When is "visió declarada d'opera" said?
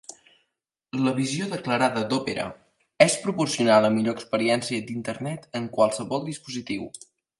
1.17-2.45